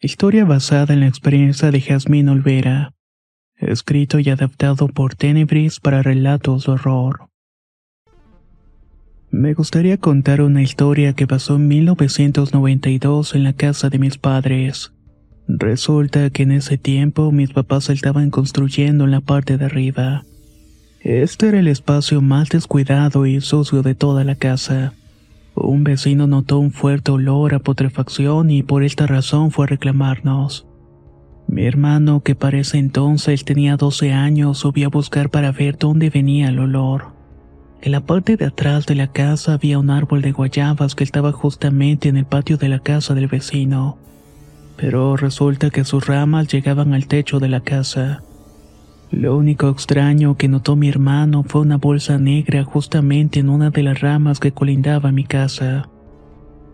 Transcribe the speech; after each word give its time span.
Historia 0.00 0.46
basada 0.46 0.94
en 0.94 1.00
la 1.00 1.06
experiencia 1.06 1.70
de 1.70 1.80
Jazmín 1.82 2.30
Olvera. 2.30 2.94
Escrito 3.56 4.18
y 4.18 4.30
adaptado 4.30 4.88
por 4.88 5.14
Tenebris 5.14 5.80
para 5.80 6.02
relatos 6.02 6.64
de 6.64 6.72
horror. 6.72 7.28
Me 9.30 9.52
gustaría 9.52 9.98
contar 9.98 10.40
una 10.40 10.62
historia 10.62 11.12
que 11.12 11.26
pasó 11.26 11.56
en 11.56 11.68
1992 11.68 13.34
en 13.34 13.44
la 13.44 13.52
casa 13.52 13.90
de 13.90 13.98
mis 13.98 14.16
padres. 14.16 14.92
Resulta 15.46 16.30
que 16.30 16.44
en 16.44 16.52
ese 16.52 16.78
tiempo 16.78 17.32
mis 17.32 17.52
papás 17.52 17.90
estaban 17.90 18.30
construyendo 18.30 19.04
en 19.04 19.10
la 19.10 19.20
parte 19.20 19.58
de 19.58 19.66
arriba. 19.66 20.24
Este 21.00 21.48
era 21.48 21.60
el 21.60 21.68
espacio 21.68 22.22
más 22.22 22.48
descuidado 22.48 23.26
y 23.26 23.42
sucio 23.42 23.82
de 23.82 23.94
toda 23.94 24.24
la 24.24 24.36
casa. 24.36 24.94
Un 25.56 25.84
vecino 25.84 26.26
notó 26.26 26.58
un 26.58 26.70
fuerte 26.70 27.10
olor 27.10 27.54
a 27.54 27.60
putrefacción 27.60 28.50
y 28.50 28.62
por 28.62 28.84
esta 28.84 29.06
razón 29.06 29.50
fue 29.50 29.64
a 29.64 29.68
reclamarnos. 29.68 30.66
Mi 31.48 31.64
hermano, 31.64 32.22
que 32.22 32.34
para 32.34 32.58
ese 32.58 32.76
entonces 32.76 33.44
tenía 33.44 33.76
12 33.76 34.12
años, 34.12 34.58
subió 34.58 34.88
a 34.88 34.90
buscar 34.90 35.30
para 35.30 35.52
ver 35.52 35.78
dónde 35.78 36.10
venía 36.10 36.48
el 36.48 36.58
olor. 36.58 37.06
En 37.80 37.92
la 37.92 38.00
parte 38.00 38.36
de 38.36 38.44
atrás 38.44 38.84
de 38.84 38.96
la 38.96 39.12
casa 39.12 39.54
había 39.54 39.78
un 39.78 39.88
árbol 39.88 40.20
de 40.20 40.32
guayabas 40.32 40.94
que 40.94 41.04
estaba 41.04 41.32
justamente 41.32 42.10
en 42.10 42.18
el 42.18 42.26
patio 42.26 42.58
de 42.58 42.68
la 42.68 42.80
casa 42.80 43.14
del 43.14 43.28
vecino. 43.28 43.96
Pero 44.76 45.16
resulta 45.16 45.70
que 45.70 45.84
sus 45.84 46.06
ramas 46.06 46.48
llegaban 46.48 46.92
al 46.92 47.06
techo 47.06 47.40
de 47.40 47.48
la 47.48 47.60
casa. 47.60 48.22
Lo 49.16 49.34
único 49.34 49.70
extraño 49.70 50.36
que 50.36 50.46
notó 50.46 50.76
mi 50.76 50.90
hermano 50.90 51.42
fue 51.42 51.62
una 51.62 51.78
bolsa 51.78 52.18
negra 52.18 52.64
justamente 52.64 53.40
en 53.40 53.48
una 53.48 53.70
de 53.70 53.82
las 53.82 54.02
ramas 54.02 54.40
que 54.40 54.52
colindaba 54.52 55.10
mi 55.10 55.24
casa. 55.24 55.88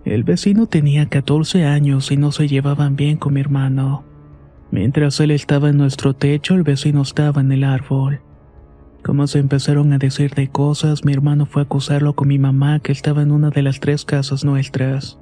El 0.04 0.24
vecino 0.24 0.66
tenía 0.66 1.08
14 1.08 1.64
años 1.64 2.10
y 2.10 2.16
no 2.16 2.32
se 2.32 2.48
llevaban 2.48 2.96
bien 2.96 3.16
con 3.16 3.34
mi 3.34 3.40
hermano. 3.40 4.02
Mientras 4.72 5.20
él 5.20 5.30
estaba 5.30 5.68
en 5.68 5.76
nuestro 5.76 6.14
techo, 6.14 6.54
el 6.54 6.64
vecino 6.64 7.02
estaba 7.02 7.40
en 7.40 7.52
el 7.52 7.62
árbol. 7.62 8.22
Como 9.04 9.28
se 9.28 9.38
empezaron 9.38 9.92
a 9.92 9.98
decir 9.98 10.34
de 10.34 10.48
cosas, 10.48 11.04
mi 11.04 11.12
hermano 11.12 11.46
fue 11.46 11.62
a 11.62 11.66
acusarlo 11.66 12.14
con 12.14 12.26
mi 12.26 12.40
mamá 12.40 12.80
que 12.80 12.90
estaba 12.90 13.22
en 13.22 13.30
una 13.30 13.50
de 13.50 13.62
las 13.62 13.78
tres 13.78 14.04
casas 14.04 14.44
nuestras. 14.44 15.16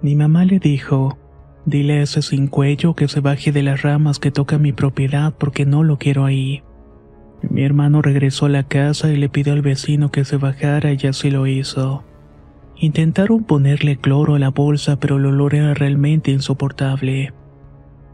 Mi 0.00 0.16
mamá 0.16 0.46
le 0.46 0.60
dijo, 0.60 1.18
Dile 1.68 1.98
a 1.98 2.02
ese 2.02 2.22
sin 2.22 2.46
cuello 2.46 2.94
que 2.94 3.08
se 3.08 3.20
baje 3.20 3.52
de 3.52 3.62
las 3.62 3.82
ramas 3.82 4.18
que 4.18 4.30
toca 4.30 4.56
mi 4.56 4.72
propiedad 4.72 5.34
porque 5.36 5.66
no 5.66 5.84
lo 5.84 5.98
quiero 5.98 6.24
ahí. 6.24 6.62
Mi 7.42 7.62
hermano 7.62 8.00
regresó 8.00 8.46
a 8.46 8.48
la 8.48 8.62
casa 8.62 9.12
y 9.12 9.16
le 9.16 9.28
pidió 9.28 9.52
al 9.52 9.60
vecino 9.60 10.10
que 10.10 10.24
se 10.24 10.38
bajara 10.38 10.94
y 10.94 11.06
así 11.06 11.30
lo 11.30 11.46
hizo. 11.46 12.04
Intentaron 12.74 13.44
ponerle 13.44 13.98
cloro 13.98 14.36
a 14.36 14.38
la 14.38 14.48
bolsa 14.48 14.98
pero 14.98 15.18
el 15.18 15.26
olor 15.26 15.54
era 15.54 15.74
realmente 15.74 16.30
insoportable. 16.30 17.34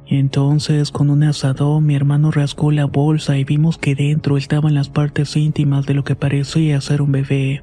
Entonces, 0.09 0.91
con 0.91 1.09
un 1.09 1.23
asadón, 1.23 1.87
mi 1.87 1.95
hermano 1.95 2.33
rascó 2.33 2.73
la 2.73 2.87
bolsa 2.87 3.39
y 3.39 3.45
vimos 3.45 3.79
que 3.79 3.95
dentro 3.95 4.37
estaban 4.37 4.75
las 4.75 4.89
partes 4.89 5.37
íntimas 5.37 5.87
de 5.87 5.95
lo 5.95 6.03
que 6.03 6.17
parecía 6.17 6.81
ser 6.81 7.01
un 7.01 7.13
bebé. 7.13 7.63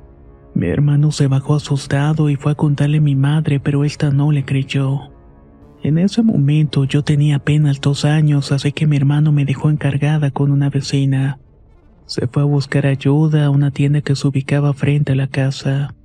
Mi 0.56 0.68
hermano 0.68 1.12
se 1.12 1.28
bajó 1.28 1.56
asustado 1.56 2.29
y 2.29 2.38
fue 2.38 2.53
a 2.53 2.56
contarle 2.56 3.00
a 3.00 3.02
mi 3.02 3.16
madre, 3.16 3.59
pero 3.59 3.84
esta 3.84 4.09
no 4.09 4.31
le 4.31 4.46
creyó. 4.46 5.11
En 5.84 5.97
ese 5.97 6.22
momento 6.22 6.86
yo 6.86 7.03
tenía 7.03 7.38
apenas 7.38 7.81
dos 7.81 8.06
años, 8.06 8.52
así 8.52 8.72
que 8.72 8.86
mi 8.86 8.97
hermano 8.97 9.31
me 9.31 9.46
dejó 9.46 9.69
encargada 9.69 10.30
con 10.30 10.52
una 10.52 10.69
vecina. 10.69 11.40
Se 12.06 12.28
fue 12.28 12.44
a 12.44 12.46
buscar 12.46 12.86
ayuda 12.86 13.46
a 13.46 13.50
una 13.50 13.72
tienda 13.72 14.02
que 14.02 14.16
se 14.16 14.28
ubicaba 14.28 14.74
frente 14.74 15.14
a 15.14 15.16
la 15.16 15.28
casa. 15.28 15.96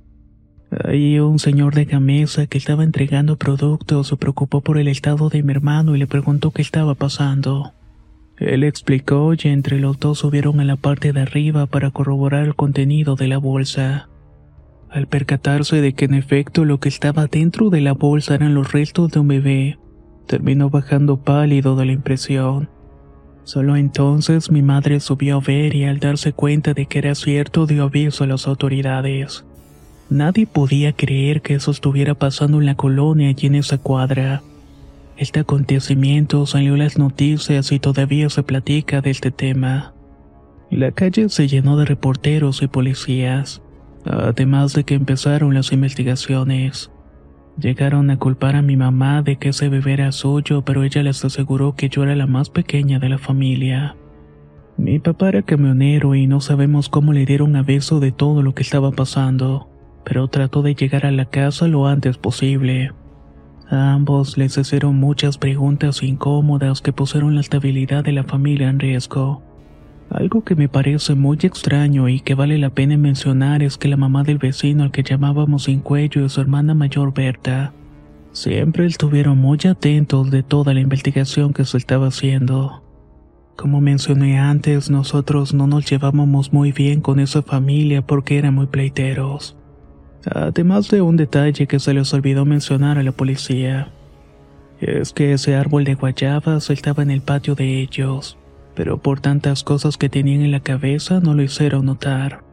Ahí 0.83 1.19
un 1.19 1.37
señor 1.37 1.75
de 1.75 1.85
camisa 1.85 2.47
que 2.47 2.57
estaba 2.57 2.83
entregando 2.83 3.37
productos 3.37 4.07
se 4.07 4.17
preocupó 4.17 4.61
por 4.61 4.77
el 4.77 4.87
estado 4.87 5.29
de 5.29 5.43
mi 5.43 5.51
hermano 5.51 5.95
y 5.95 5.99
le 5.99 6.07
preguntó 6.07 6.51
qué 6.51 6.61
estaba 6.61 6.95
pasando. 6.95 7.73
Él 8.37 8.63
explicó 8.63 9.33
y 9.33 9.47
entre 9.47 9.79
los 9.79 9.99
dos 9.99 10.19
subieron 10.19 10.59
a 10.59 10.65
la 10.65 10.75
parte 10.75 11.13
de 11.13 11.21
arriba 11.21 11.67
para 11.67 11.91
corroborar 11.91 12.45
el 12.45 12.55
contenido 12.55 13.15
de 13.15 13.27
la 13.27 13.37
bolsa. 13.37 14.09
Al 14.89 15.07
percatarse 15.07 15.81
de 15.81 15.93
que 15.93 16.05
en 16.05 16.13
efecto 16.13 16.63
lo 16.63 16.79
que 16.79 16.87
estaba 16.87 17.27
dentro 17.27 17.69
de 17.69 17.81
la 17.81 17.93
bolsa 17.93 18.35
eran 18.35 18.53
los 18.53 18.71
restos 18.71 19.11
de 19.11 19.19
un 19.19 19.27
bebé, 19.27 19.77
terminó 20.27 20.69
bajando 20.69 21.17
pálido 21.17 21.75
de 21.75 21.85
la 21.85 21.91
impresión. 21.91 22.69
Solo 23.43 23.75
entonces 23.75 24.49
mi 24.49 24.61
madre 24.61 24.99
subió 24.99 25.37
a 25.37 25.41
ver 25.41 25.75
y 25.75 25.85
al 25.85 25.99
darse 25.99 26.31
cuenta 26.33 26.73
de 26.73 26.85
que 26.85 26.99
era 26.99 27.15
cierto 27.15 27.65
dio 27.65 27.83
aviso 27.83 28.23
a 28.23 28.27
las 28.27 28.47
autoridades. 28.47 29.45
Nadie 30.09 30.47
podía 30.47 30.93
creer 30.93 31.41
que 31.41 31.55
eso 31.55 31.71
estuviera 31.71 32.13
pasando 32.13 32.59
en 32.59 32.65
la 32.65 32.75
colonia 32.75 33.33
y 33.37 33.45
en 33.45 33.55
esa 33.55 33.77
cuadra. 33.77 34.41
Este 35.17 35.41
acontecimiento 35.41 36.45
salió 36.45 36.77
las 36.77 36.97
noticias 36.97 37.71
y 37.73 37.79
todavía 37.79 38.29
se 38.29 38.43
platica 38.43 39.01
de 39.01 39.09
este 39.09 39.31
tema. 39.31 39.93
La 40.69 40.91
calle 40.91 41.27
se 41.27 41.47
llenó 41.47 41.77
de 41.77 41.85
reporteros 41.85 42.61
y 42.61 42.67
policías 42.67 43.61
además 44.11 44.73
de 44.73 44.83
que 44.83 44.95
empezaron 44.95 45.53
las 45.53 45.71
investigaciones. 45.71 46.91
Llegaron 47.59 48.11
a 48.11 48.17
culpar 48.17 48.55
a 48.55 48.61
mi 48.61 48.77
mamá 48.77 49.23
de 49.23 49.37
que 49.37 49.49
ese 49.49 49.69
bebé 49.69 49.93
era 49.93 50.11
suyo, 50.11 50.63
pero 50.63 50.83
ella 50.83 51.01
les 51.01 51.25
aseguró 51.25 51.75
que 51.75 51.89
yo 51.89 52.03
era 52.03 52.15
la 52.15 52.27
más 52.27 52.49
pequeña 52.49 52.99
de 52.99 53.09
la 53.09 53.17
familia. 53.17 53.95
Mi 54.77 54.99
papá 54.99 55.29
era 55.29 55.41
camionero 55.41 56.13
y 56.13 56.27
no 56.27 56.39
sabemos 56.39 56.87
cómo 56.87 57.13
le 57.13 57.25
dieron 57.25 57.55
aviso 57.55 57.99
de 57.99 58.11
todo 58.11 58.43
lo 58.43 58.53
que 58.53 58.61
estaba 58.61 58.91
pasando, 58.91 59.69
pero 60.05 60.27
trató 60.27 60.61
de 60.61 60.75
llegar 60.75 61.07
a 61.07 61.11
la 61.11 61.25
casa 61.25 61.67
lo 61.67 61.87
antes 61.87 62.19
posible. 62.19 62.91
A 63.69 63.93
ambos 63.93 64.37
les 64.37 64.55
hicieron 64.55 64.95
muchas 64.95 65.39
preguntas 65.39 66.03
incómodas 66.03 66.81
que 66.81 66.93
pusieron 66.93 67.33
la 67.33 67.41
estabilidad 67.41 68.03
de 68.03 68.11
la 68.11 68.23
familia 68.23 68.69
en 68.69 68.79
riesgo. 68.79 69.41
Algo 70.09 70.43
que 70.43 70.55
me 70.55 70.69
parece 70.69 71.15
muy 71.15 71.37
extraño 71.41 72.07
y 72.07 72.21
que 72.21 72.33
vale 72.33 72.57
la 72.57 72.69
pena 72.69 72.95
mencionar 72.95 73.61
es 73.61 73.77
que 73.77 73.89
la 73.89 73.97
mamá 73.97 74.23
del 74.23 74.37
vecino 74.37 74.83
al 74.83 74.91
que 74.91 75.03
llamábamos 75.03 75.63
sin 75.63 75.81
cuello 75.81 76.23
y 76.23 76.29
su 76.29 76.39
hermana 76.39 76.73
mayor 76.73 77.13
Berta 77.13 77.73
siempre 78.31 78.85
estuvieron 78.85 79.37
muy 79.37 79.59
atentos 79.69 80.31
de 80.31 80.43
toda 80.43 80.73
la 80.73 80.79
investigación 80.79 81.51
que 81.53 81.65
se 81.65 81.77
estaba 81.77 82.07
haciendo. 82.07 82.83
Como 83.57 83.81
mencioné 83.81 84.39
antes, 84.39 84.89
nosotros 84.89 85.53
no 85.53 85.67
nos 85.67 85.89
llevábamos 85.89 86.53
muy 86.53 86.71
bien 86.71 87.01
con 87.01 87.19
esa 87.19 87.41
familia 87.41 88.01
porque 88.01 88.37
eran 88.37 88.53
muy 88.53 88.67
pleiteros. 88.67 89.57
Además 90.25 90.89
de 90.89 91.01
un 91.01 91.17
detalle 91.17 91.67
que 91.67 91.79
se 91.79 91.93
les 91.93 92.13
olvidó 92.13 92.45
mencionar 92.45 92.97
a 92.97 93.03
la 93.03 93.11
policía, 93.11 93.91
es 94.79 95.11
que 95.11 95.33
ese 95.33 95.55
árbol 95.55 95.83
de 95.83 95.95
guayabas 95.95 96.69
estaba 96.69 97.03
en 97.03 97.11
el 97.11 97.21
patio 97.21 97.55
de 97.55 97.81
ellos 97.81 98.37
pero 98.77 99.01
por 99.01 99.19
tantas 99.19 99.63
cosas 99.63 99.97
que 99.97 100.07
tenían 100.07 100.41
en 100.41 100.51
la 100.51 100.59
cabeza 100.59 101.19
no 101.19 101.33
lo 101.33 101.41
hicieron 101.41 101.87
notar. 101.87 102.43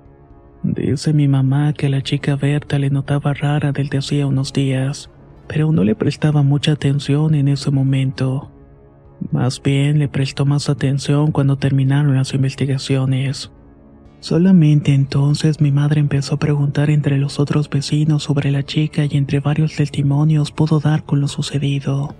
Dice 0.62 1.12
mi 1.12 1.28
mamá 1.28 1.74
que 1.74 1.86
a 1.86 1.90
la 1.90 2.02
chica 2.02 2.34
Berta 2.34 2.78
le 2.78 2.88
notaba 2.88 3.34
rara 3.34 3.72
desde 3.72 3.98
hacía 3.98 4.26
unos 4.26 4.54
días, 4.54 5.10
pero 5.46 5.70
no 5.70 5.84
le 5.84 5.94
prestaba 5.94 6.42
mucha 6.42 6.72
atención 6.72 7.34
en 7.34 7.48
ese 7.48 7.70
momento. 7.70 8.50
Más 9.32 9.62
bien 9.62 9.98
le 9.98 10.08
prestó 10.08 10.46
más 10.46 10.70
atención 10.70 11.30
cuando 11.30 11.58
terminaron 11.58 12.16
las 12.16 12.32
investigaciones. 12.32 13.52
Solamente 14.20 14.94
entonces 14.94 15.60
mi 15.60 15.72
madre 15.72 16.00
empezó 16.00 16.36
a 16.36 16.38
preguntar 16.38 16.88
entre 16.88 17.18
los 17.18 17.38
otros 17.38 17.68
vecinos 17.68 18.22
sobre 18.22 18.50
la 18.50 18.62
chica 18.62 19.04
y 19.04 19.18
entre 19.18 19.40
varios 19.40 19.76
testimonios 19.76 20.52
pudo 20.52 20.80
dar 20.80 21.04
con 21.04 21.20
lo 21.20 21.28
sucedido. 21.28 22.16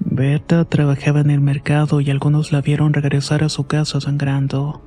Berta 0.00 0.64
trabajaba 0.64 1.20
en 1.20 1.30
el 1.30 1.40
mercado 1.40 2.00
y 2.00 2.10
algunos 2.10 2.52
la 2.52 2.60
vieron 2.60 2.92
regresar 2.92 3.42
a 3.42 3.48
su 3.48 3.66
casa 3.66 4.00
sangrando. 4.00 4.82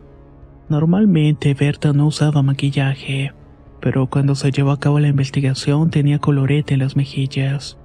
Normalmente 0.69 1.54
Berta 1.54 1.92
no 1.92 2.08
usaba 2.08 2.42
maquillaje, 2.42 3.34
pero 3.81 4.08
cuando 4.08 4.36
se 4.36 4.52
llevó 4.52 4.72
a 4.72 4.80
cabo 4.80 5.00
la 5.00 5.10
investigación 5.10 5.90
tenía 5.90 6.19
colorete 6.19 6.75
en 6.75 6.80
las 6.80 6.96
mejillas. 6.96 7.78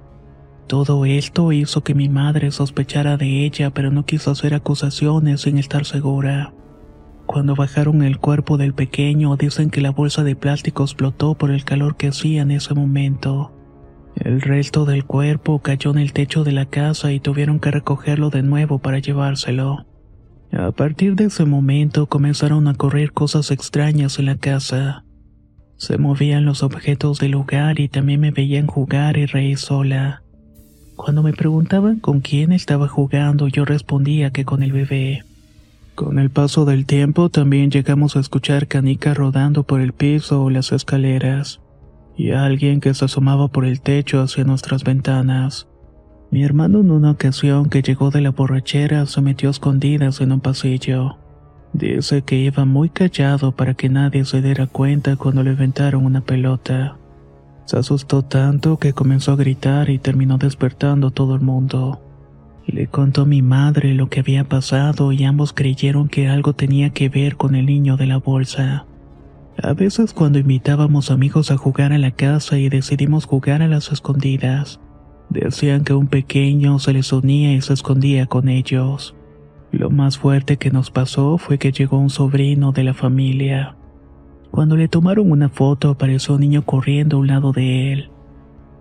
Todo 0.67 1.05
esto 1.05 1.51
hizo 1.51 1.81
que 1.81 1.95
mi 1.95 2.09
madre 2.09 2.51
sospechara 2.51 3.17
de 3.17 3.45
ella, 3.45 3.71
pero 3.71 3.91
no 3.91 4.05
quiso 4.05 4.31
hacer 4.31 4.53
acusaciones 4.53 5.41
sin 5.41 5.57
estar 5.57 5.85
segura. 5.85 6.53
Cuando 7.25 7.55
bajaron 7.55 8.03
el 8.03 8.19
cuerpo 8.19 8.57
del 8.57 8.73
pequeño, 8.73 9.35
dicen 9.35 9.69
que 9.69 9.81
la 9.81 9.91
bolsa 9.91 10.23
de 10.23 10.35
plástico 10.35 10.83
explotó 10.83 11.35
por 11.35 11.51
el 11.51 11.65
calor 11.65 11.97
que 11.97 12.07
hacía 12.07 12.41
en 12.41 12.51
ese 12.51 12.73
momento. 12.73 13.51
El 14.19 14.41
resto 14.41 14.85
del 14.85 15.05
cuerpo 15.05 15.59
cayó 15.59 15.91
en 15.91 15.99
el 15.99 16.11
techo 16.11 16.43
de 16.43 16.51
la 16.51 16.65
casa 16.65 17.11
y 17.11 17.19
tuvieron 17.19 17.59
que 17.59 17.69
recogerlo 17.69 18.29
de 18.29 18.41
nuevo 18.41 18.79
para 18.79 18.99
llevárselo. 18.99 19.85
A 20.51 20.71
partir 20.71 21.15
de 21.15 21.25
ese 21.25 21.45
momento 21.45 22.07
comenzaron 22.07 22.67
a 22.67 22.73
correr 22.73 23.11
cosas 23.11 23.51
extrañas 23.51 24.17
en 24.17 24.25
la 24.25 24.37
casa. 24.37 25.03
Se 25.75 25.99
movían 25.99 26.45
los 26.45 26.63
objetos 26.63 27.19
del 27.19 27.31
lugar 27.31 27.79
y 27.79 27.89
también 27.89 28.19
me 28.19 28.31
veían 28.31 28.65
jugar 28.65 29.17
y 29.17 29.27
reír 29.27 29.57
sola. 29.57 30.23
Cuando 30.95 31.21
me 31.21 31.33
preguntaban 31.33 31.99
con 31.99 32.21
quién 32.21 32.51
estaba 32.51 32.87
jugando, 32.87 33.47
yo 33.47 33.65
respondía 33.65 34.31
que 34.31 34.45
con 34.45 34.63
el 34.63 34.71
bebé. 34.71 35.25
Con 35.93 36.17
el 36.17 36.31
paso 36.31 36.65
del 36.65 36.87
tiempo 36.87 37.29
también 37.29 37.69
llegamos 37.69 38.15
a 38.15 38.19
escuchar 38.19 38.67
canicas 38.67 39.15
rodando 39.15 39.61
por 39.63 39.79
el 39.79 39.93
piso 39.93 40.43
o 40.43 40.49
las 40.49 40.71
escaleras 40.71 41.59
y 42.17 42.31
alguien 42.31 42.81
que 42.81 42.93
se 42.93 43.05
asomaba 43.05 43.47
por 43.47 43.63
el 43.63 43.79
techo 43.79 44.21
hacia 44.21 44.43
nuestras 44.43 44.83
ventanas. 44.83 45.67
Mi 46.31 46.43
hermano 46.43 46.81
en 46.81 46.91
una 46.91 47.11
ocasión 47.11 47.69
que 47.69 47.81
llegó 47.81 48.09
de 48.09 48.21
la 48.21 48.31
borrachera 48.31 49.05
se 49.05 49.21
metió 49.21 49.49
escondidas 49.49 50.19
en 50.19 50.33
un 50.33 50.41
pasillo. 50.41 51.17
Dice 51.73 52.23
que 52.23 52.35
iba 52.35 52.65
muy 52.65 52.89
callado 52.89 53.51
para 53.51 53.75
que 53.75 53.87
nadie 53.87 54.25
se 54.25 54.41
diera 54.41 54.67
cuenta 54.67 55.15
cuando 55.15 55.43
le 55.43 55.51
aventaron 55.51 56.05
una 56.05 56.21
pelota. 56.21 56.97
Se 57.65 57.77
asustó 57.77 58.23
tanto 58.23 58.77
que 58.77 58.93
comenzó 58.93 59.33
a 59.33 59.35
gritar 59.35 59.89
y 59.89 59.99
terminó 59.99 60.37
despertando 60.37 61.11
todo 61.11 61.35
el 61.35 61.41
mundo. 61.41 62.01
Le 62.65 62.87
contó 62.87 63.21
a 63.21 63.25
mi 63.25 63.41
madre 63.41 63.93
lo 63.93 64.09
que 64.09 64.21
había 64.21 64.43
pasado 64.43 65.11
y 65.11 65.23
ambos 65.23 65.53
creyeron 65.53 66.09
que 66.09 66.27
algo 66.27 66.53
tenía 66.53 66.89
que 66.89 67.09
ver 67.09 67.37
con 67.37 67.55
el 67.55 67.67
niño 67.67 67.95
de 67.95 68.07
la 68.07 68.17
bolsa. 68.17 68.85
A 69.61 69.73
veces 69.73 70.13
cuando 70.13 70.37
invitábamos 70.37 71.09
amigos 71.09 71.49
a 71.49 71.57
jugar 71.57 71.91
a 71.91 71.97
la 71.97 72.11
casa 72.11 72.59
y 72.59 72.69
decidimos 72.69 73.25
jugar 73.25 73.63
a 73.63 73.67
las 73.67 73.91
escondidas, 73.91 74.79
decían 75.29 75.83
que 75.83 75.93
un 75.93 76.07
pequeño 76.07 76.77
se 76.77 76.93
les 76.93 77.11
unía 77.11 77.53
y 77.53 77.61
se 77.61 77.73
escondía 77.73 78.27
con 78.27 78.49
ellos. 78.49 79.15
Lo 79.71 79.89
más 79.89 80.19
fuerte 80.19 80.57
que 80.57 80.69
nos 80.69 80.91
pasó 80.91 81.39
fue 81.39 81.57
que 81.57 81.71
llegó 81.71 81.97
un 81.97 82.11
sobrino 82.11 82.71
de 82.71 82.83
la 82.83 82.93
familia. 82.93 83.75
Cuando 84.51 84.77
le 84.77 84.87
tomaron 84.87 85.31
una 85.31 85.49
foto 85.49 85.89
apareció 85.89 86.35
un 86.35 86.41
niño 86.41 86.63
corriendo 86.63 87.17
a 87.17 87.19
un 87.19 87.27
lado 87.27 87.51
de 87.51 87.93
él. 87.93 88.11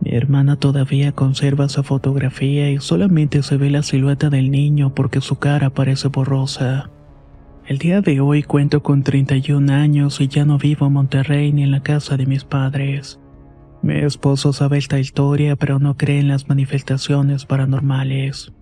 Mi 0.00 0.14
hermana 0.14 0.56
todavía 0.56 1.12
conserva 1.12 1.64
esa 1.64 1.82
fotografía 1.82 2.70
y 2.70 2.80
solamente 2.80 3.42
se 3.42 3.56
ve 3.56 3.70
la 3.70 3.82
silueta 3.82 4.28
del 4.28 4.50
niño 4.50 4.94
porque 4.94 5.22
su 5.22 5.36
cara 5.36 5.70
parece 5.70 6.08
borrosa. 6.08 6.90
El 7.66 7.78
día 7.78 8.00
de 8.00 8.20
hoy 8.20 8.44
cuento 8.44 8.80
con 8.80 9.02
31 9.02 9.72
años 9.72 10.20
y 10.20 10.28
ya 10.28 10.44
no 10.44 10.56
vivo 10.56 10.86
en 10.86 10.92
Monterrey 10.92 11.52
ni 11.52 11.64
en 11.64 11.72
la 11.72 11.82
casa 11.82 12.16
de 12.16 12.24
mis 12.24 12.44
padres. 12.44 13.18
Mi 13.82 13.94
esposo 13.96 14.52
sabe 14.52 14.78
esta 14.78 15.00
historia 15.00 15.56
pero 15.56 15.80
no 15.80 15.96
cree 15.96 16.20
en 16.20 16.28
las 16.28 16.48
manifestaciones 16.48 17.44
paranormales. 17.44 18.52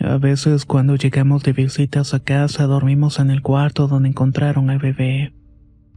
A 0.00 0.18
veces 0.18 0.66
cuando 0.66 0.96
llegamos 0.96 1.42
de 1.44 1.54
visitas 1.54 2.12
a 2.12 2.20
casa 2.20 2.66
dormimos 2.66 3.20
en 3.20 3.30
el 3.30 3.40
cuarto 3.40 3.88
donde 3.88 4.10
encontraron 4.10 4.68
al 4.68 4.80
bebé. 4.80 5.32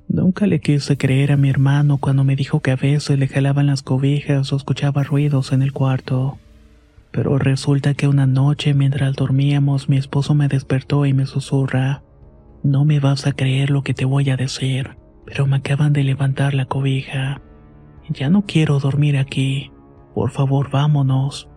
Nunca 0.07 0.47
le 0.47 0.61
quise 0.61 0.95
creer 0.95 1.33
a 1.33 1.37
mi 1.37 1.49
hermano 1.49 1.97
cuando 1.97 2.23
me 2.23 2.37
dijo 2.37 2.61
que 2.61 2.71
a 2.71 2.77
veces 2.77 3.19
le 3.19 3.27
jalaban 3.27 3.67
las 3.67 3.81
cobijas 3.81 4.53
o 4.53 4.55
escuchaba 4.55 5.03
ruidos 5.03 5.51
en 5.51 5.61
el 5.61 5.73
cuarto. 5.73 6.37
Pero 7.11 7.37
resulta 7.37 7.95
que 7.95 8.07
una 8.07 8.27
noche 8.27 8.73
mientras 8.73 9.13
dormíamos 9.17 9.89
mi 9.89 9.97
esposo 9.97 10.35
me 10.35 10.47
despertó 10.47 11.05
y 11.05 11.11
me 11.11 11.25
susurra. 11.25 12.01
No 12.65 12.83
me 12.83 12.99
vas 12.99 13.27
a 13.27 13.31
creer 13.31 13.69
lo 13.69 13.83
que 13.83 13.93
te 13.93 14.05
voy 14.05 14.31
a 14.31 14.37
decir, 14.37 14.97
pero 15.23 15.45
me 15.45 15.57
acaban 15.57 15.93
de 15.93 16.03
levantar 16.03 16.55
la 16.55 16.65
cobija. 16.65 17.39
Ya 18.09 18.31
no 18.31 18.41
quiero 18.41 18.79
dormir 18.79 19.17
aquí. 19.19 19.69
Por 20.15 20.31
favor, 20.31 20.71
vámonos. 20.71 21.47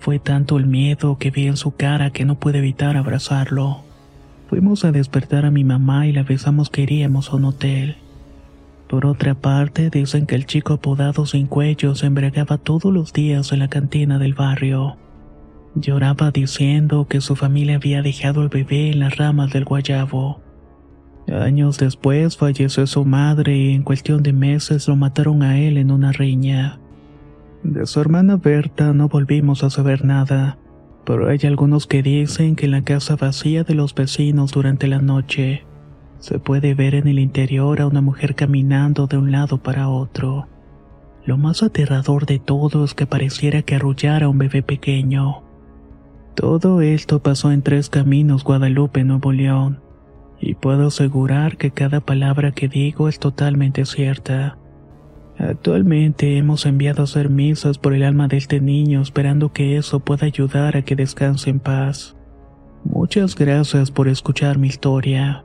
Fue 0.00 0.18
tanto 0.18 0.56
el 0.56 0.66
miedo 0.66 1.16
que 1.16 1.30
vi 1.30 1.46
en 1.46 1.56
su 1.56 1.76
cara 1.76 2.10
que 2.10 2.24
no 2.24 2.40
pude 2.40 2.58
evitar 2.58 2.96
abrazarlo. 2.96 3.84
Fuimos 4.48 4.84
a 4.84 4.90
despertar 4.90 5.46
a 5.46 5.52
mi 5.52 5.62
mamá 5.62 6.08
y 6.08 6.12
la 6.12 6.24
besamos 6.24 6.70
que 6.70 6.82
iríamos 6.82 7.30
a 7.30 7.36
un 7.36 7.44
hotel. 7.44 7.96
Por 8.88 9.06
otra 9.06 9.34
parte, 9.34 9.90
dicen 9.90 10.26
que 10.26 10.34
el 10.34 10.46
chico 10.46 10.72
apodado 10.72 11.24
Sin 11.24 11.46
Cuello 11.46 11.94
se 11.94 12.06
embriagaba 12.06 12.58
todos 12.58 12.92
los 12.92 13.12
días 13.12 13.52
en 13.52 13.60
la 13.60 13.68
cantina 13.68 14.18
del 14.18 14.34
barrio. 14.34 14.96
Lloraba 15.76 16.32
diciendo 16.32 17.06
que 17.08 17.20
su 17.20 17.36
familia 17.36 17.76
había 17.76 18.02
dejado 18.02 18.40
al 18.40 18.48
bebé 18.48 18.90
en 18.90 18.98
las 18.98 19.18
ramas 19.18 19.52
del 19.52 19.64
guayabo. 19.64 20.47
Años 21.30 21.76
después 21.78 22.38
falleció 22.38 22.86
su 22.86 23.04
madre 23.04 23.56
y 23.56 23.74
en 23.74 23.82
cuestión 23.82 24.22
de 24.22 24.32
meses 24.32 24.88
lo 24.88 24.96
mataron 24.96 25.42
a 25.42 25.58
él 25.58 25.76
en 25.76 25.90
una 25.90 26.10
riña. 26.10 26.80
De 27.62 27.86
su 27.86 28.00
hermana 28.00 28.36
Berta 28.36 28.94
no 28.94 29.08
volvimos 29.08 29.62
a 29.62 29.68
saber 29.68 30.04
nada, 30.04 30.58
pero 31.04 31.28
hay 31.28 31.38
algunos 31.44 31.86
que 31.86 32.02
dicen 32.02 32.56
que 32.56 32.64
en 32.64 32.72
la 32.72 32.82
casa 32.82 33.16
vacía 33.16 33.62
de 33.62 33.74
los 33.74 33.94
vecinos 33.94 34.52
durante 34.52 34.86
la 34.86 35.00
noche 35.00 35.64
se 36.18 36.38
puede 36.38 36.74
ver 36.74 36.94
en 36.94 37.06
el 37.08 37.18
interior 37.18 37.80
a 37.80 37.86
una 37.86 38.00
mujer 38.00 38.34
caminando 38.34 39.06
de 39.06 39.18
un 39.18 39.30
lado 39.30 39.58
para 39.58 39.88
otro. 39.88 40.48
Lo 41.26 41.36
más 41.36 41.62
aterrador 41.62 42.24
de 42.24 42.38
todo 42.38 42.84
es 42.84 42.94
que 42.94 43.06
pareciera 43.06 43.62
que 43.62 43.74
arrullara 43.74 44.26
a 44.26 44.28
un 44.30 44.38
bebé 44.38 44.62
pequeño. 44.62 45.42
Todo 46.34 46.80
esto 46.80 47.22
pasó 47.22 47.52
en 47.52 47.62
Tres 47.62 47.90
Caminos, 47.90 48.44
Guadalupe, 48.44 49.04
Nuevo 49.04 49.32
León 49.32 49.87
y 50.40 50.54
puedo 50.54 50.88
asegurar 50.88 51.56
que 51.56 51.70
cada 51.70 52.00
palabra 52.00 52.52
que 52.52 52.68
digo 52.68 53.08
es 53.08 53.18
totalmente 53.18 53.84
cierta. 53.84 54.58
Actualmente 55.38 56.36
hemos 56.36 56.66
enviado 56.66 57.02
a 57.02 57.04
hacer 57.04 57.30
misas 57.30 57.78
por 57.78 57.94
el 57.94 58.02
alma 58.02 58.28
de 58.28 58.36
este 58.36 58.60
niño 58.60 59.00
esperando 59.02 59.52
que 59.52 59.76
eso 59.76 60.00
pueda 60.00 60.26
ayudar 60.26 60.76
a 60.76 60.82
que 60.82 60.96
descanse 60.96 61.50
en 61.50 61.60
paz. 61.60 62.16
Muchas 62.84 63.36
gracias 63.36 63.90
por 63.90 64.08
escuchar 64.08 64.58
mi 64.58 64.68
historia. 64.68 65.44